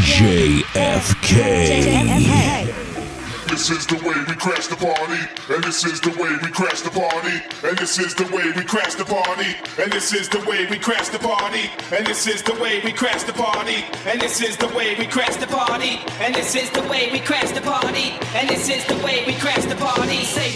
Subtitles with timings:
[0.00, 1.28] JFK.
[3.48, 5.20] This is the way we crash the party,
[5.52, 8.62] and this is the way we crash the party, and this is the way we
[8.64, 12.42] crash the party, and this is the way we crash the party, and this is
[12.42, 16.00] the way we crash the party, and this is the way we crash the party,
[16.20, 19.34] and this is the way we crash the party, and this is the way we
[19.34, 20.24] crash the party.
[20.24, 20.54] Say,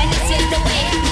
[0.00, 1.11] and this is the way,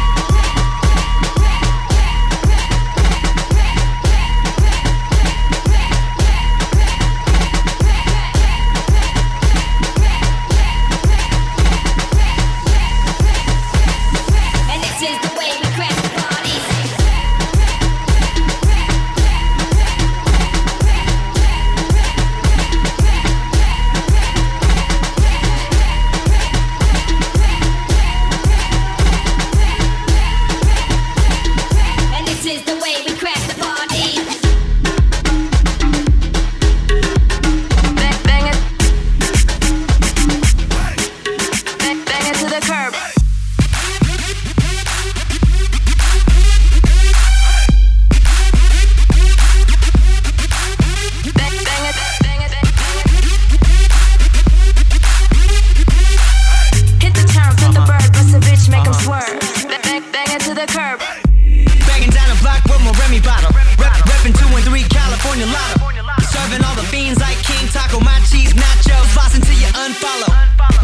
[65.31, 66.27] California lotto.
[66.27, 69.15] Serving all the fiends like King Taco, my cheese nachos.
[69.15, 70.27] Boss until you unfollow.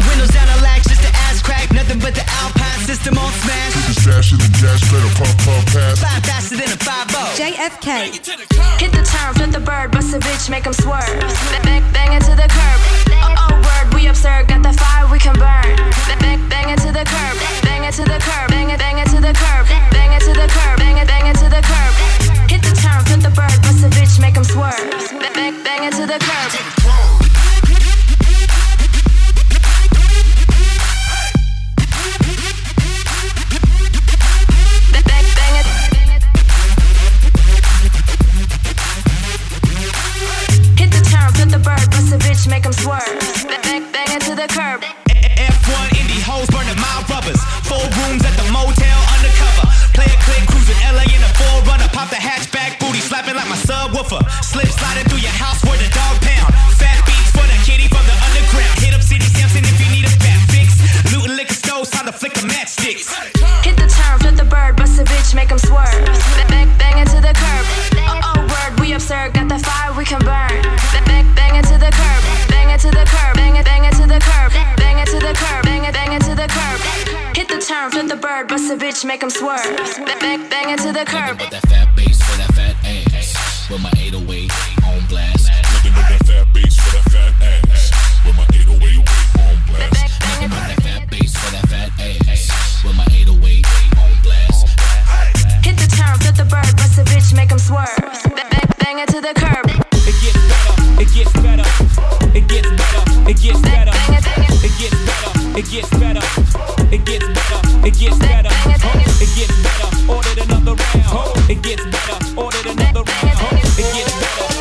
[0.08, 1.70] Windows down the lax, just the ass crack.
[1.72, 3.74] Nothing but the Alpine system on smash.
[3.74, 6.00] The stash in the gas pedal, pump, pump, pass.
[6.00, 8.16] Fly faster than a 5 JFK.
[8.80, 11.04] Hit the turn, flip the bird, bust a bitch, make 'em swerve.
[11.52, 12.78] Bang, bang, bang it to the curb.
[13.12, 15.76] Oh, oh, word, we absurd, got the fire we can burn.
[16.08, 17.36] Bang, bang, bang it to the curb.
[17.68, 18.48] Bang it to the curb.
[18.48, 19.77] Bang it, bang it to the curb.
[26.08, 26.77] The curb.
[79.48, 80.06] Swerve.
[80.06, 81.40] Bang, bang, bang it to the curb.
[81.40, 83.70] With that fat bass for that fat ass.
[83.70, 84.52] With my 808
[84.84, 85.48] on blast.
[85.72, 87.92] Nothing but that fat bass for that fat ass.
[88.26, 89.00] With my 808
[89.40, 90.04] on blast.
[90.20, 92.84] Nothing but that fat bass for that fat ass.
[92.84, 93.64] With my 808
[93.96, 94.68] on blast.
[95.64, 97.96] Hit the turn, flip the bird, bust a bitch, make 'em swerve.
[98.36, 99.64] Bang, bang, bang it to the curb.
[100.08, 101.68] It gets better, it gets better,
[102.36, 104.64] it gets better, it gets better, bang it, bang it.
[104.68, 110.12] it gets better, it gets better, it gets better, it gets better, it gets better,
[110.12, 114.57] ordered another round, it gets better, ordered another round, it gets better,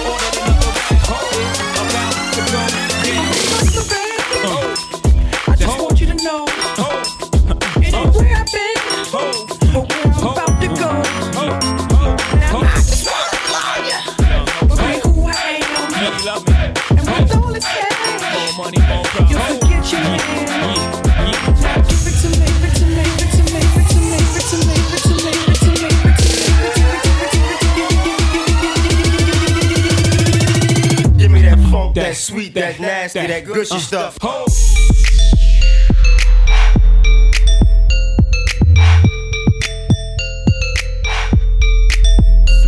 [32.59, 34.17] that that nasty, that gushy stuff.
[34.21, 34.45] Ho!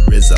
[0.07, 0.35] Rizzo.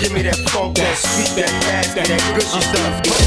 [0.00, 3.02] Give me that funk, that sweet, that nasty, that gushy uh-huh.
[3.02, 3.23] stuff.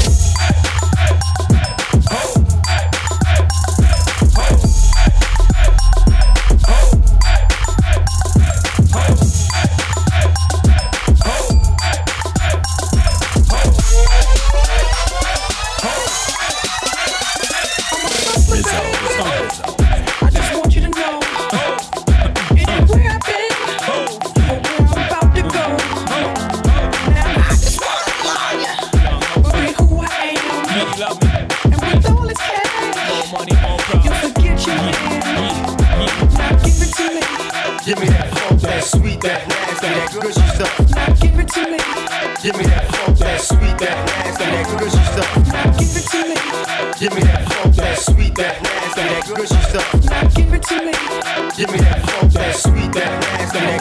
[51.58, 53.78] Give me that that sweet, that that.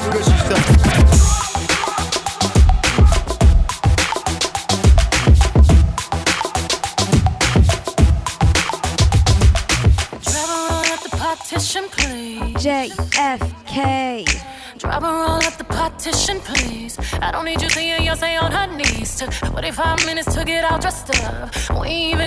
[12.67, 14.25] JFK.
[14.77, 16.97] Drop a roll at the partition, please.
[17.21, 19.15] I don't need you seeing your say on her knees.
[19.15, 21.53] Took 45 minutes to get all dressed up.
[21.79, 22.26] We even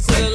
[0.00, 0.33] to the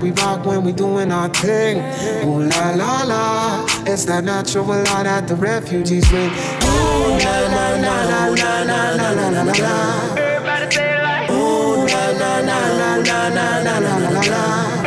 [0.00, 1.78] that we rock when we doing our thing.
[2.26, 6.30] Ooh la la la, it's that natural law that the refugees bring.
[6.30, 10.16] Ooh la la la la la la la la la la la.
[10.16, 11.30] Everybody say it like.
[11.30, 14.79] Ooh la la la la la la la la la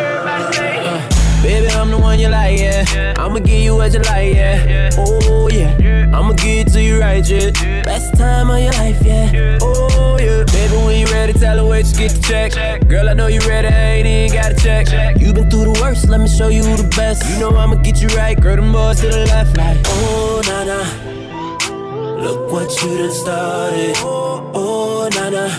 [1.44, 3.14] Baby, I'm the one you like, yeah.
[3.18, 4.90] I'ma give you what you like, yeah.
[4.98, 6.10] Oh, yeah.
[6.14, 7.52] I'ma give it to you right, yeah.
[7.84, 9.60] Best time of your life, yeah.
[9.62, 10.46] Oh, yeah.
[10.46, 12.88] Baby, when you ready, tell her wait, just get the check.
[12.88, 14.88] Girl, I know you ready, I ain't even got to check.
[15.20, 17.30] You been through the worst, let me show you the best.
[17.30, 20.64] You know I'ma get you right, girl, them boys to the left, like, oh, nah,
[20.64, 22.24] nah.
[22.24, 23.96] Look what you done started.
[23.98, 25.50] Oh, oh nah.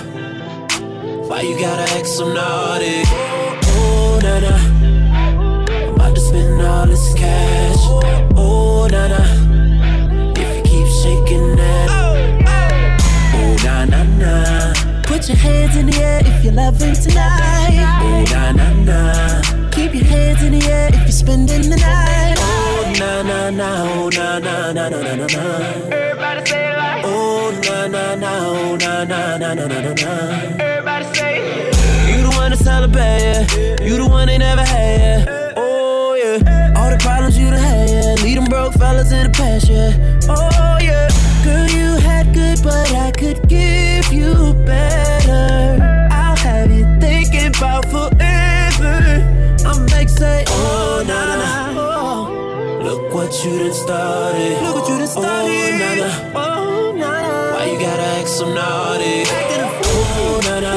[1.28, 3.02] Why you gotta act so naughty?
[3.04, 4.83] Oh, nah, nah.
[6.84, 7.82] All this cash.
[8.36, 9.22] Oh, na na.
[10.36, 11.88] If you keep shaking that.
[11.90, 12.14] Oh,
[13.64, 14.32] na na na.
[15.04, 17.80] Put your hands in the air if you're loving tonight.
[18.02, 19.00] Oh, na na na.
[19.70, 22.36] Keep your hands in the air if you're spending the night.
[22.38, 23.68] Oh, na na na.
[23.84, 25.44] Oh, na na na na na na.
[25.88, 27.04] Everybody say it like.
[27.06, 28.30] Oh, na na na.
[28.48, 30.12] Oh, na na na na na na.
[30.60, 31.34] Everybody say.
[32.10, 33.82] You the one to celebrate, yeah.
[33.82, 35.33] You the one they never had, yeah.
[38.34, 39.92] Had, them broke fellas in the past, yeah.
[40.28, 41.08] Oh, yeah.
[41.44, 45.78] Girl, you had good, but I could give you better.
[46.10, 48.96] I'll have you thinking about forever.
[49.66, 51.80] I'm make say, oh, na na na.
[51.80, 54.62] Oh, look what you done started.
[54.62, 55.50] Look what you done started.
[55.50, 56.10] Oh, na na.
[56.34, 57.56] Oh, na na.
[57.56, 59.22] Why you gotta act so naughty?
[59.22, 60.04] Acting a fool.
[60.16, 60.74] Oh, na na.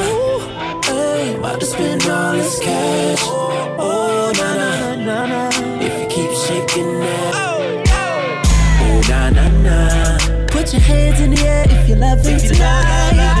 [0.84, 3.22] Hey, about to spend all this cash.
[3.26, 5.48] Oh, na na oh, na na.
[5.80, 7.17] If you keep shaking that.
[10.68, 13.37] Put your hands in the air if you're loving tonight.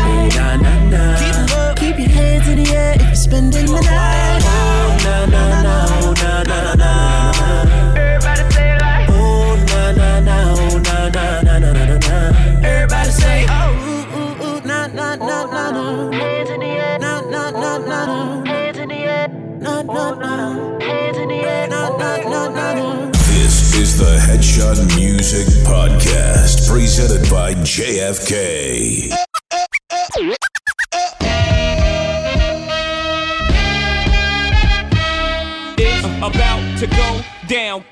[24.74, 29.10] The Music Podcast, presented by JFK.
[35.78, 37.84] It's about to go down.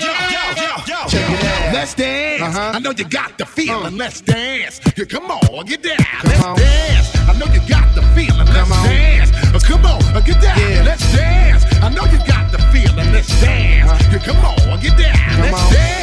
[0.00, 0.12] Yo, yo,
[0.56, 1.08] yo, yo.
[1.08, 1.74] Check it out.
[1.74, 2.56] Let's dance.
[2.56, 3.98] I know you got the feeling.
[3.98, 4.80] Let's dance.
[4.96, 5.98] Yeah, come on, get down.
[6.24, 6.56] Let's on.
[6.56, 7.16] dance.
[7.28, 8.38] I know you got the feeling.
[8.38, 9.30] Let's Come dance.
[9.54, 10.58] Uh, come on, uh, get down.
[10.58, 10.82] Yeah.
[10.82, 11.64] Let's dance.
[11.82, 13.12] I know you got the feeling.
[13.12, 14.02] Let's dance.
[14.10, 15.40] Yeah, come on, get down.
[15.40, 15.72] Let's on.
[15.72, 16.01] dance.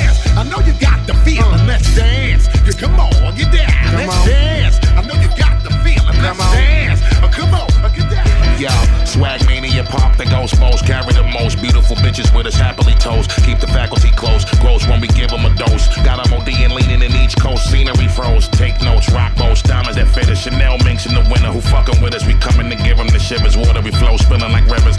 [1.70, 2.48] Let's dance.
[2.66, 3.70] Yeah, come on, get down.
[3.70, 4.28] Come Let's on.
[4.28, 4.80] dance.
[4.98, 6.18] I know you got the feeling.
[6.18, 7.00] Let's dance.
[7.22, 8.26] Uh, come on, uh, get down.
[8.58, 8.74] Yo,
[9.06, 13.30] swag mania pop the ghost most carry the most beautiful bitches with us happily toast.
[13.46, 15.86] Keep the faculty close, gross when we give them a dose.
[16.02, 18.50] Got them OD and leaning in each coast, scenery froze.
[18.50, 20.42] Take notes, rock boats, diamonds that fit us.
[20.42, 22.26] Chanel minks in the winter who fucking with us.
[22.26, 23.56] We coming to give them the shivers.
[23.56, 24.98] Water we flow, spilling like rivers.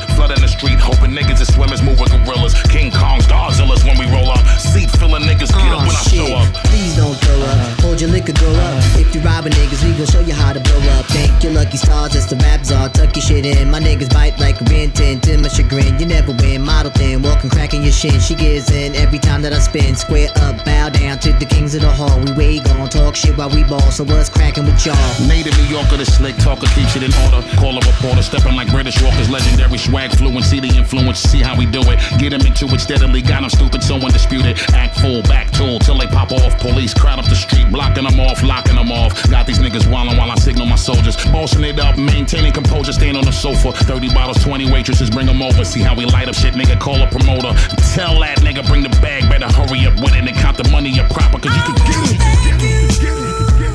[8.41, 8.83] Go up.
[8.97, 11.05] If you robbing niggas, we gon' show you how to blow up.
[11.07, 12.89] Thank your lucky stars, that's the rap czar.
[13.11, 13.71] Tuck your shit in.
[13.71, 15.99] My niggas bite like 10 to my chagrin.
[15.99, 18.21] You never win, model thin, walking cracking your shin.
[18.21, 19.97] She gives in every time that I spin.
[19.97, 22.21] Square up, bow down to the kings of the hall.
[22.21, 23.91] We way gon' talk shit while we ball.
[23.91, 24.95] So what's cracking with y'all?
[25.27, 27.43] Native New Yorker, the slick talker keeps it in order.
[27.59, 31.19] Call a reporter, stepping like British Walkers, legendary swag fluency, the influence.
[31.19, 31.99] See how we do it.
[32.21, 33.23] Get him into it steadily.
[33.23, 34.57] Got him stupid, so undisputed.
[34.73, 36.57] Act full, back tool till they pop off.
[36.61, 39.19] Police crowd up the street, blocking them off, locking them off.
[39.31, 41.17] Got these niggas wildin' while I signal my soldiers.
[41.33, 43.73] Bossing it up, maintaining composure, staying on the sofa.
[43.73, 45.65] 30 bottles, 20 waitresses, bring them over.
[45.65, 46.79] See how we light up shit, nigga.
[46.79, 47.57] Call a promoter.
[47.97, 51.01] Tell that nigga, bring the bag, better hurry up with it and count the money
[51.01, 52.21] up proper, cause you can get it.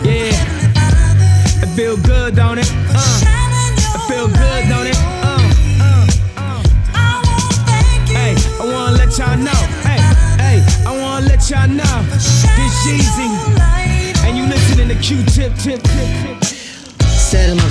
[0.06, 1.64] Yeah.
[1.64, 2.70] It feel good, don't it?
[2.94, 3.26] Uh.
[3.98, 4.98] It feel good, don't it?
[5.26, 5.42] Uh.
[8.14, 9.62] Hey, I wanna let y'all know.
[9.82, 10.00] Hey,
[10.38, 11.98] hey, I wanna let y'all know.
[12.14, 14.06] This Yeezy.
[14.26, 15.95] And you listening to Q-Tip, tip, tip,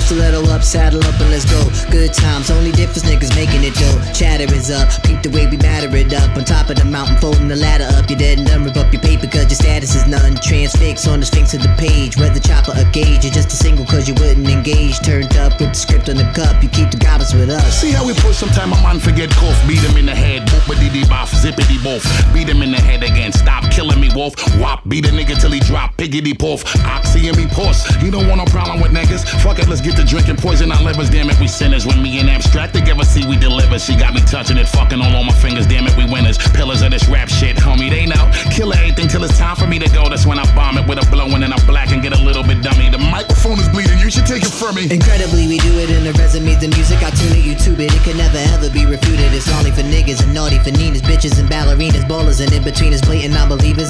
[0.05, 1.59] Set 'em up, saddle up and let's go.
[1.89, 4.13] Good times, only difference niggas making it dope.
[4.13, 6.37] Chatter is up, peep the way we batter it up.
[6.37, 8.07] On top of the mountain, folding the ladder up.
[8.07, 10.35] You're dead and done, rip up your paper cause your status is none.
[10.35, 12.17] Transfix on the sphinx of the page.
[12.17, 14.99] Whether chopper or gauge, you're just a single cause you wouldn't engage.
[14.99, 17.81] Turned up with the script on the cup, you keep the goblins with us.
[17.81, 20.93] See how we push sometime a man forget cough, beat him in the head, boopity
[20.93, 24.87] dee boff, zippity boff, beat him in the head again, stop killing me, wolf, wop,
[24.87, 28.37] beat a nigga till he drop, piggity poof, oxy and me puss, You don't want
[28.37, 31.39] no problem with niggas, fuck it, let's get to drinking poison our livers, damn it,
[31.39, 31.85] we sinners.
[31.85, 33.79] When me and abstract together, see we deliver.
[33.79, 36.37] She got me touching it, fucking all on my fingers, damn it, we winners.
[36.37, 38.29] Pillars of this rap shit, homie, they know.
[38.51, 40.09] Kill anything till it's time for me to go.
[40.09, 42.43] That's when I bomb it with a blowing and I black and get a little
[42.43, 42.89] bit dummy.
[42.89, 44.91] The microphone is bleeding, you should take it from me.
[44.91, 47.93] Incredibly, we do it in the resumes, the music, I tune it, YouTube it.
[47.93, 49.33] It can never ever be refuted.
[49.33, 53.03] It's only for niggas and naughty for Ninas, bitches and ballerinas, ballers and in betweeners,
[53.05, 53.33] blatant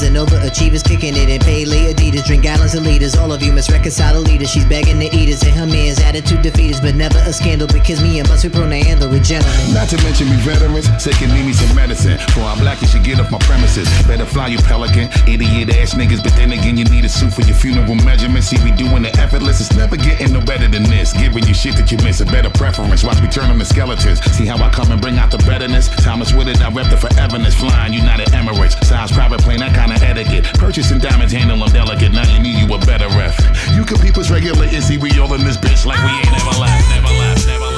[0.04, 3.16] and overachievers, kicking it in lay Adidas, drink gallons of liters.
[3.16, 4.50] All of you must reconcile the leaders.
[4.50, 8.02] She's begging to eat us and her man's attitude defeaters, but never a scandal because
[8.02, 9.74] me and we prone to handle it, gentlemen.
[9.74, 12.18] Not to mention we veterans, sick and need me some medicine.
[12.34, 13.88] For I'm black, you should get off my premises.
[14.08, 17.42] Better fly you pelican, idiot ass niggas, but then again, you need a suit for
[17.42, 18.48] your funeral measurements.
[18.48, 21.14] See, we doing it effortless, it's never getting no better than this.
[21.14, 23.04] Giving you shit that you miss, a better preference.
[23.04, 24.22] Watch me turn them to skeletons.
[24.36, 25.90] See how I come and bring out the betterness?
[26.04, 27.54] Thomas with it, I rep the foreverness.
[27.56, 30.46] Flying United Emirates, size private plane, that kind of etiquette.
[30.56, 32.14] Purchasing diamonds, handle them delicate.
[32.32, 33.38] You need you a better ref.
[33.76, 36.60] You can peep us regulating, see we all in this bitch like we ain't never
[36.60, 37.75] left, never left, never left,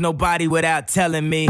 [0.00, 1.46] nobody without telling me.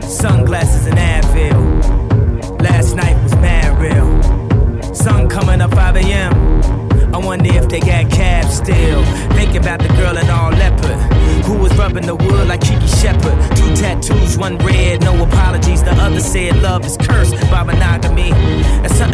[0.00, 2.60] Sunglasses and Advil.
[2.62, 4.94] Last night was mad real.
[4.94, 7.14] Sun coming up 5 a.m.
[7.14, 9.04] I wonder if they got cabs still.
[9.36, 10.98] Think about the girl in all leopard.
[11.44, 13.36] Who was rubbing the wood like Kiki Shepard.
[13.56, 15.82] Two tattoos, one red, no apologies.
[15.82, 18.30] The other said love is cursed by monogamy.
[18.88, 19.11] Something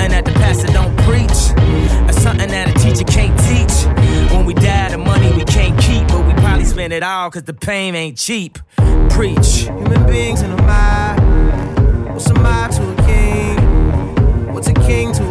[6.99, 8.59] it all cause the pain ain't cheap.
[9.11, 9.69] Preach.
[9.69, 12.13] Human beings in a mob.
[12.13, 14.53] What's a mob to a king?
[14.53, 15.28] What's a king to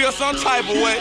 [0.00, 0.96] feel some type of way.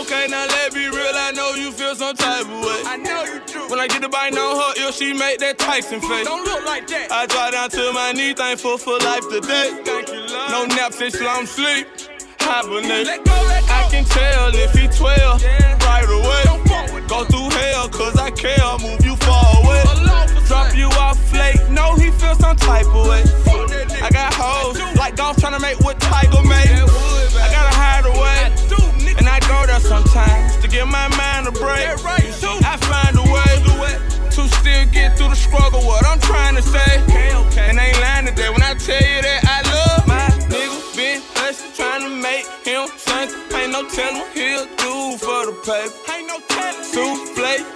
[0.00, 2.80] Okay, now let me real, I know you feel some type of way.
[2.86, 3.68] I know you do.
[3.68, 6.24] When I get the bite on her yo, she make that Tyson face.
[6.24, 7.12] Don't look like that.
[7.12, 9.82] I drop down to my knee, thankful for life today.
[9.84, 10.50] Thank you, love.
[10.50, 11.86] No nap since long sleep.
[12.40, 13.04] Hibernate.
[13.04, 13.74] Let go, let go.
[13.74, 15.76] I can tell if he 12 yeah.
[15.84, 17.04] right away.
[17.06, 19.84] Go through hell, cause I care, move you far away.
[20.46, 23.24] Drop you off late, no, he feel some type of way.
[24.00, 27.17] I got hoes, like golf trying to make what Tiger made
[29.48, 31.88] go there sometimes to get my mind a break.
[31.88, 32.56] That right, too.
[32.62, 33.52] I find a way
[34.30, 35.80] to still get through the struggle.
[35.82, 37.66] What I'm trying to say, okay, okay.
[37.70, 40.78] and I ain't lying today when I tell you that I love my nigga.
[40.94, 43.58] Been blessed, trying to make him something.
[43.58, 46.12] Ain't no telling what he'll do for the paper.
[46.12, 46.84] Ain't no telling.
[46.92, 47.28] Two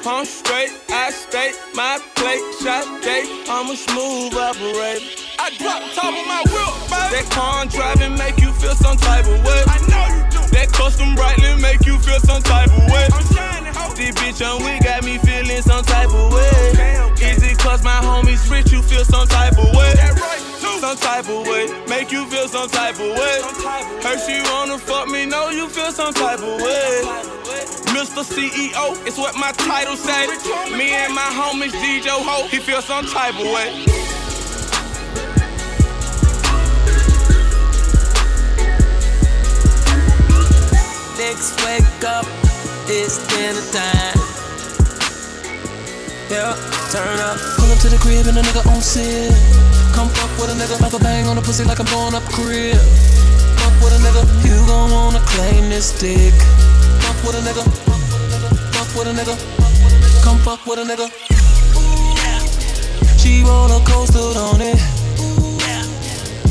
[0.04, 0.70] I'm straight.
[0.90, 3.26] I stay my plate, shot date.
[3.48, 5.04] I'm a smooth operator.
[5.38, 7.14] I drop top of my whip, baby.
[7.14, 9.62] That car driving make you feel some type of way.
[9.66, 13.08] I know you that custom brightly make you feel some type of way.
[13.96, 17.08] This bitch on we got me feeling some type of way.
[17.20, 19.94] Is it cause my homies rich you feel some type of way?
[20.82, 23.38] Some type of way, make you feel some type of way.
[24.02, 27.02] Heard she wanna fuck me, know you feel some type of way.
[27.94, 28.24] Mr.
[28.24, 30.26] CEO, it's what my title say.
[30.76, 34.01] Me and my homies DJ Ho, he feel some type of way.
[41.22, 42.26] Niggas wake up,
[42.90, 44.18] it's dinner time.
[46.26, 46.50] Yeah,
[46.90, 47.38] turn up.
[47.62, 49.30] Pull up to the crib and a nigga on sit.
[49.94, 52.26] Come fuck with a nigga, have a bang on the pussy like I'm blowing up
[52.34, 52.74] crib.
[52.74, 56.34] Fuck with a nigga, you gon' wanna claim this dick.
[57.06, 57.62] Fuck with a nigga,
[58.74, 59.38] fuck with a nigga,
[60.24, 61.06] come fuck with a nigga.
[63.22, 64.78] She roller coastered on it.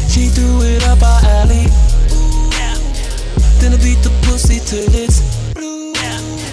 [0.07, 1.67] She threw it up our alley.
[3.63, 5.21] I beat the pussy till it's
[5.53, 5.93] blue.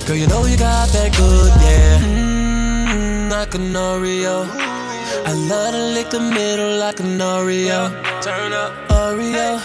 [0.07, 1.99] Girl, you know you got that good, yeah.
[2.05, 4.47] Mmm, like an Oreo.
[5.25, 7.89] I love to lick the middle like an Oreo.
[8.21, 9.59] Turn up, Oreo,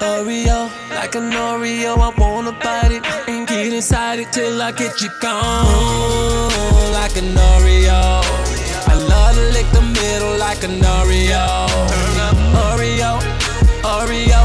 [0.00, 1.96] Oreo, like an Oreo.
[1.96, 5.64] I wanna bite it and get inside it till I get you gone.
[6.92, 8.02] Like an Oreo.
[8.92, 11.46] I love to lick the middle like an Oreo.
[11.92, 12.36] Turn up,
[12.66, 13.12] Oreo,
[13.96, 14.39] Oreo,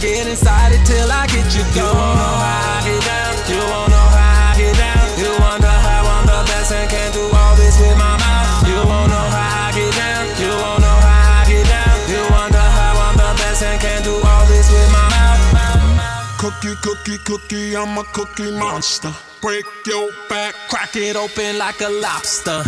[0.00, 1.92] get inside it till I get you gone.
[1.92, 3.32] You wanna how I get down?
[3.52, 5.06] You wanna know how I get down?
[5.20, 8.64] You wonder how I'm the best and can do all this with my mouth.
[8.64, 10.24] You wanna know how I get down?
[10.40, 11.96] You wanna know how I get down?
[12.08, 16.40] You wonder how I'm the best and can do all this with my mouth.
[16.40, 19.12] Cookie, cookie, cookie, I'm a cookie monster.
[19.42, 22.62] Break your back, Crack it open like a lobster.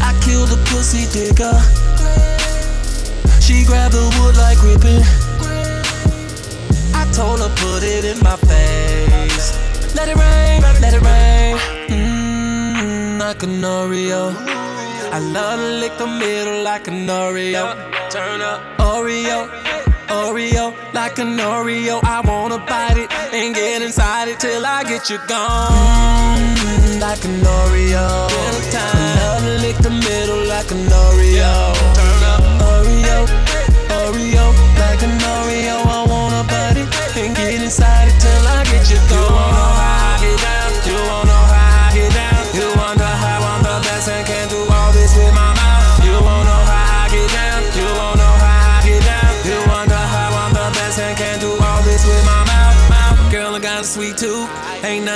[0.00, 1.60] I kill the pussy digger.
[3.50, 5.02] She grabbed the wood like gripping.
[6.94, 9.48] I told her put it in my face.
[9.96, 11.56] Let it rain, let it rain.
[11.90, 14.36] Mmm, like an Oreo.
[15.16, 17.74] I love to lick the middle like an Oreo.
[18.08, 19.50] Turn up, Oreo.
[20.06, 25.10] Oreo, like an Oreo, I wanna bite it and get inside it till I get
[25.10, 26.38] you gone.
[26.54, 28.06] Mm, like an Oreo.
[28.72, 31.74] I love to lick the middle like an Oreo.
[31.96, 32.19] Turn
[33.26, 34.46] Oreo,
[34.78, 39.00] like an Oreo, I wanna bite it and get inside it till I get you
[39.08, 39.99] gone.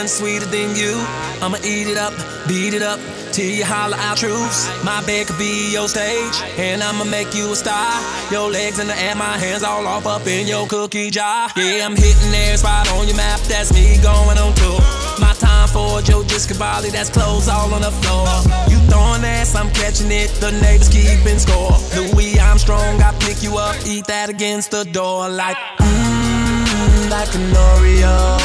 [0.08, 0.94] Sweeter than you.
[1.42, 2.14] I'ma eat it up,
[2.46, 3.00] beat it up.
[3.34, 4.70] Till you holler out truths.
[4.84, 7.90] My bed could be your stage, and I'ma make you a star.
[8.30, 11.48] Your legs in the air, my hands all off up in your cookie jar.
[11.56, 13.40] Yeah, I'm hitting every spot on your map.
[13.50, 14.78] That's me going on tour.
[15.18, 18.28] My time for Joe Discabali, that's clothes all on the floor.
[18.70, 20.30] You throwing ass, I'm catching it.
[20.38, 21.74] The neighbors keeping score.
[21.96, 27.50] Louis Armstrong, I pick you up, eat that against the door like mmm, like an
[27.50, 28.38] Oreo.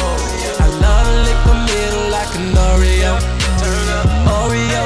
[0.58, 0.66] I
[1.26, 3.12] lick the middle like an Oreo.
[4.30, 4.82] Oreo,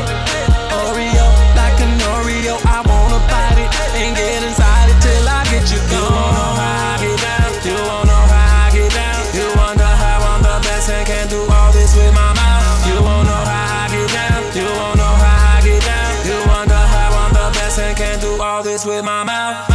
[0.82, 1.26] Oreo,
[1.58, 2.54] like an Oreo.
[2.66, 3.70] I wanna bite it
[4.00, 6.02] and get inside it till I get you gone.
[6.02, 7.50] You how I get down?
[7.66, 9.20] You how I get down?
[9.36, 12.86] You wonder how I'm the best and can do all this with my mouth.
[12.88, 14.42] You how I get down?
[14.56, 16.12] You how I get down?
[16.28, 19.73] You wonder how I'm the best and can do all this with my mouth.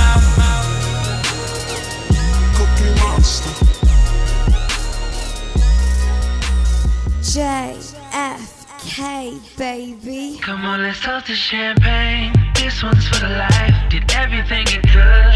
[9.58, 10.40] Baby.
[10.42, 12.34] Come on, let's toast to champagne.
[12.56, 13.90] This one's for the life.
[13.90, 15.29] Did everything it could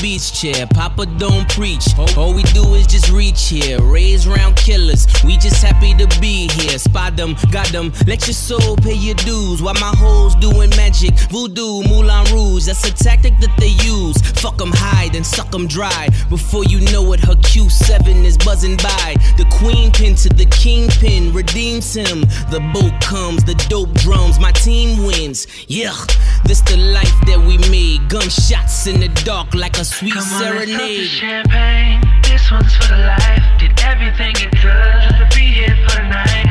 [0.00, 0.66] beach chair.
[0.66, 1.86] Papa don't preach,
[2.16, 3.80] all we do is just reach here.
[3.82, 6.78] Raise round killers, we just happy to be here.
[6.78, 9.62] Spot them, got them, let your soul pay your dues.
[9.62, 12.66] While my hoes doing magic, voodoo, Moulin Rouge.
[12.66, 14.16] That's a tactic that they use.
[14.40, 16.08] Fuck them high, then suck them dry.
[16.28, 19.16] Before you know it, her Q7 is buzzing by.
[19.36, 22.22] The queen pin to the kingpin redeems him.
[22.50, 25.46] The boat comes, the dope drums, my team wins.
[25.68, 25.96] Yeah,
[26.44, 28.08] this the life that we made.
[28.08, 31.08] Gunshots in the dark like a sweet Come on, let's serenade.
[31.08, 32.00] champagne.
[32.22, 33.44] This one's for the life.
[33.58, 36.49] Did everything it could to be here for the night.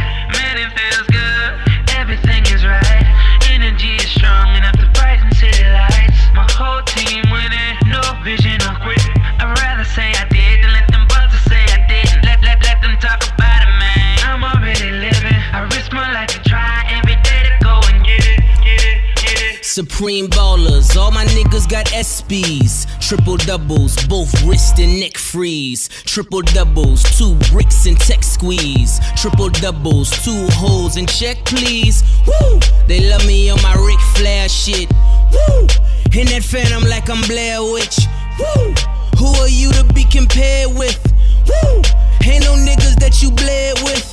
[20.00, 20.96] Cream ballers.
[20.96, 22.88] All my niggas got SBs.
[23.06, 25.90] Triple doubles, both wrist and neck freeze.
[26.06, 29.02] Triple doubles, two bricks and tech squeeze.
[29.18, 32.02] Triple doubles, two holes and check please.
[32.26, 32.60] Woo!
[32.88, 34.90] They love me on my Ric Flair shit.
[35.34, 35.68] Woo!
[36.16, 38.00] In that phantom like I'm Blair Witch.
[38.40, 38.74] Woo!
[39.20, 40.98] Who are you to be compared with?
[41.46, 41.82] Woo!
[42.24, 44.09] Ain't no niggas that you bled with.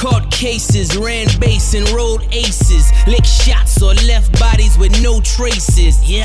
[0.00, 2.90] Caught cases, ran base and rolled aces.
[3.06, 6.02] Lick shots or left bodies with no traces.
[6.08, 6.24] Yeah,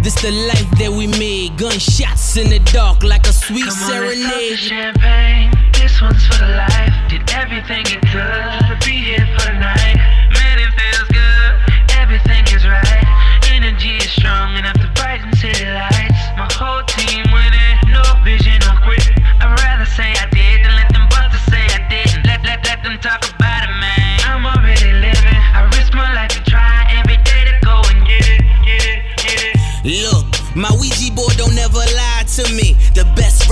[0.00, 1.58] this the life that we made.
[1.58, 4.58] Gunshots in the dark like a sweet Come on, let's serenade.
[4.58, 5.52] champagne.
[5.74, 6.94] This one's for the life.
[7.10, 9.91] Did everything it could to be here for the night.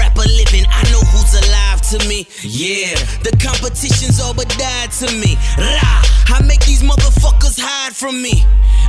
[0.01, 2.25] Rapper living, I know who's alive to me.
[2.41, 5.37] Yeah, the competition's all but died to me.
[5.61, 6.01] Rah,
[6.33, 8.41] I make these motherfuckers hide from me.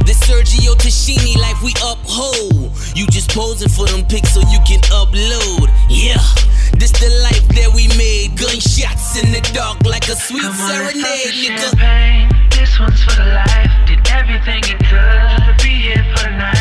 [0.08, 2.72] This Sergio Tacchini life we uphold.
[2.96, 5.68] You just posing for them pics so you can upload.
[5.92, 6.16] Yeah,
[6.80, 8.38] this the life that we made.
[8.40, 11.70] Gunshots in the dark like a sweet Come on, serenade, the nigga.
[11.76, 12.30] champagne.
[12.56, 13.72] This one's for the life.
[13.86, 16.61] Did everything it could to be here for the night.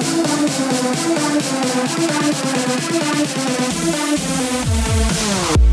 [0.00, 0.46] I'm
[4.16, 5.67] sorry.